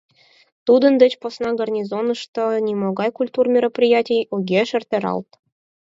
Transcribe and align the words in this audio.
Тудын 0.67 0.93
деч 1.01 1.13
посна 1.21 1.49
гарнизонышто 1.59 2.43
нимогай 2.67 3.09
культур 3.17 3.45
мероприятий 3.55 4.21
огеш 4.35 4.69
эртаралт. 4.77 5.29